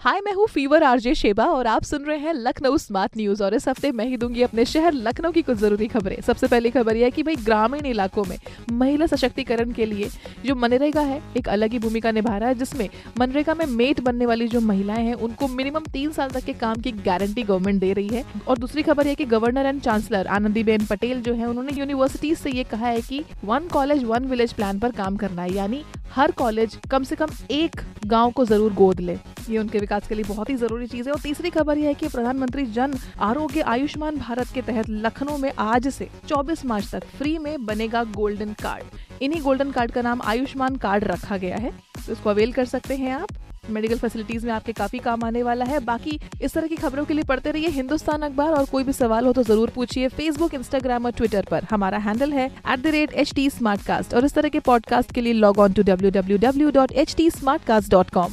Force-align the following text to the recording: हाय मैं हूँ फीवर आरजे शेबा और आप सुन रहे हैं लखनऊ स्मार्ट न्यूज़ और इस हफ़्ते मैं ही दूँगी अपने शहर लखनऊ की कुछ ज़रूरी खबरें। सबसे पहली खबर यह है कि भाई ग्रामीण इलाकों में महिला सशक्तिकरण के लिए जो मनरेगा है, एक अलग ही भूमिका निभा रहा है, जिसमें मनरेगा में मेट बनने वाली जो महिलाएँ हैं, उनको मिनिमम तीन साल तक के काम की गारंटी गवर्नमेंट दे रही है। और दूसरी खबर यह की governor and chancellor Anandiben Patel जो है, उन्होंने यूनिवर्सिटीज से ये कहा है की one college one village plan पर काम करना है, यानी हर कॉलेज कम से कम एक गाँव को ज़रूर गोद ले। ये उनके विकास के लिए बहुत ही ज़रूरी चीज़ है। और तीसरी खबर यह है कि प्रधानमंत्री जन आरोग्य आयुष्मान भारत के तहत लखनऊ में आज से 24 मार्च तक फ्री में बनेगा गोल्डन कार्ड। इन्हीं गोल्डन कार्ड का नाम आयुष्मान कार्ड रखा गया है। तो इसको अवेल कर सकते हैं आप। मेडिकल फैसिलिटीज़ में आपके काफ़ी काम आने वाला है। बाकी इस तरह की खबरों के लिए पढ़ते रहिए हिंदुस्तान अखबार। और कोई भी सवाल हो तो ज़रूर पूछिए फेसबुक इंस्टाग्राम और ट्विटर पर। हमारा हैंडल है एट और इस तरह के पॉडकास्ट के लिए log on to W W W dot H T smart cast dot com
हाय 0.00 0.20
मैं 0.20 0.32
हूँ 0.32 0.46
फीवर 0.48 0.82
आरजे 0.82 1.14
शेबा 1.14 1.44
और 1.44 1.66
आप 1.66 1.82
सुन 1.84 2.04
रहे 2.04 2.18
हैं 2.18 2.32
लखनऊ 2.34 2.76
स्मार्ट 2.78 3.16
न्यूज़ 3.16 3.42
और 3.44 3.54
इस 3.54 3.66
हफ़्ते 3.68 3.90
मैं 3.92 4.04
ही 4.04 4.16
दूँगी 4.16 4.42
अपने 4.42 4.64
शहर 4.64 4.92
लखनऊ 4.92 5.30
की 5.32 5.42
कुछ 5.42 5.56
ज़रूरी 5.58 5.86
खबरें। 5.86 6.20
सबसे 6.20 6.46
पहली 6.46 6.70
खबर 6.70 6.96
यह 6.96 7.04
है 7.04 7.10
कि 7.10 7.22
भाई 7.22 7.36
ग्रामीण 7.36 7.86
इलाकों 7.86 8.24
में 8.24 8.36
महिला 8.72 9.06
सशक्तिकरण 9.06 9.72
के 9.72 9.86
लिए 9.86 10.08
जो 10.46 10.54
मनरेगा 10.54 11.00
है, 11.00 11.20
एक 11.36 11.48
अलग 11.48 11.72
ही 11.72 11.78
भूमिका 11.78 12.10
निभा 12.10 12.36
रहा 12.36 12.48
है, 12.48 12.54
जिसमें 12.54 12.88
मनरेगा 13.20 13.54
में 13.54 13.64
मेट 13.66 14.00
बनने 14.00 14.26
वाली 14.26 14.48
जो 14.48 14.60
महिलाएँ 14.60 15.04
हैं, 15.06 15.14
उनको 15.14 15.48
मिनिमम 15.48 15.92
तीन 15.92 16.12
साल 16.12 16.30
तक 16.30 16.44
के 16.44 16.52
काम 16.54 16.76
की 16.76 16.92
गारंटी 16.94 17.42
गवर्नमेंट 17.42 17.80
दे 17.80 17.92
रही 17.92 18.08
है। 18.08 18.24
और 18.48 18.58
दूसरी 18.58 18.82
खबर 18.82 19.06
यह 19.06 19.14
की 19.14 19.24
governor 19.26 19.66
and 19.66 19.80
chancellor 19.82 20.26
Anandiben 20.28 20.86
Patel 20.86 21.20
जो 21.22 21.34
है, 21.34 21.46
उन्होंने 21.46 21.78
यूनिवर्सिटीज 21.78 22.38
से 22.38 22.50
ये 22.50 22.64
कहा 22.64 22.86
है 22.86 23.00
की 23.00 23.24
one 23.44 23.68
college 23.72 24.04
one 24.04 24.24
village 24.24 24.52
plan 24.52 24.78
पर 24.78 24.92
काम 24.92 25.16
करना 25.16 25.42
है, 25.42 25.52
यानी 25.52 25.84
हर 26.12 26.30
कॉलेज 26.30 26.78
कम 26.90 27.02
से 27.02 27.16
कम 27.16 27.28
एक 27.50 27.80
गाँव 28.06 28.30
को 28.30 28.44
ज़रूर 28.44 28.72
गोद 28.74 29.00
ले। 29.00 29.18
ये 29.48 29.58
उनके 29.58 29.78
विकास 29.78 30.08
के 30.08 30.14
लिए 30.14 30.24
बहुत 30.24 30.50
ही 30.50 30.56
ज़रूरी 30.56 30.86
चीज़ 30.86 31.06
है। 31.08 31.12
और 31.12 31.20
तीसरी 31.20 31.50
खबर 31.50 31.78
यह 31.78 31.88
है 31.88 31.94
कि 31.94 32.08
प्रधानमंत्री 32.08 32.66
जन 32.68 32.94
आरोग्य 33.20 33.60
आयुष्मान 33.68 34.16
भारत 34.16 34.48
के 34.54 34.62
तहत 34.62 34.90
लखनऊ 34.90 35.36
में 35.38 35.52
आज 35.58 35.88
से 35.88 36.08
24 36.28 36.64
मार्च 36.64 36.90
तक 36.92 37.04
फ्री 37.18 37.36
में 37.38 37.64
बनेगा 37.66 38.04
गोल्डन 38.16 38.52
कार्ड। 38.62 39.22
इन्हीं 39.22 39.42
गोल्डन 39.42 39.70
कार्ड 39.70 39.90
का 39.90 40.02
नाम 40.02 40.22
आयुष्मान 40.24 40.76
कार्ड 40.76 41.04
रखा 41.04 41.36
गया 41.36 41.56
है। 41.56 41.70
तो 42.06 42.12
इसको 42.12 42.30
अवेल 42.30 42.52
कर 42.52 42.64
सकते 42.64 42.96
हैं 42.96 43.14
आप। 43.14 43.28
मेडिकल 43.70 43.98
फैसिलिटीज़ 43.98 44.46
में 44.46 44.52
आपके 44.52 44.72
काफ़ी 44.72 44.98
काम 44.98 45.24
आने 45.24 45.42
वाला 45.42 45.64
है। 45.64 45.78
बाकी 45.80 46.18
इस 46.42 46.52
तरह 46.52 46.66
की 46.66 46.76
खबरों 46.76 47.04
के 47.04 47.14
लिए 47.14 47.24
पढ़ते 47.24 47.50
रहिए 47.50 47.68
हिंदुस्तान 47.68 48.22
अखबार। 48.22 48.52
और 48.52 48.64
कोई 48.64 48.84
भी 48.84 48.92
सवाल 48.92 49.26
हो 49.26 49.32
तो 49.32 49.42
ज़रूर 49.42 49.70
पूछिए 49.70 50.08
फेसबुक 50.08 50.54
इंस्टाग्राम 50.54 51.06
और 51.06 51.12
ट्विटर 51.12 51.46
पर। 51.50 51.64
हमारा 51.70 51.98
हैंडल 51.98 52.32
है 52.32 52.46
एट 52.46 54.14
और 54.14 54.24
इस 54.24 54.34
तरह 54.34 54.48
के 54.48 54.60
पॉडकास्ट 54.60 55.12
के 55.12 55.20
लिए 55.20 55.32
log 55.32 55.58
on 55.58 55.72
to 55.72 55.82
W 55.82 56.10
W 56.10 56.38
W 56.38 56.70
dot 56.70 56.92
H 56.92 57.14
T 57.16 57.30
smart 57.30 57.64
cast 57.64 57.90
dot 57.90 58.10
com 58.10 58.32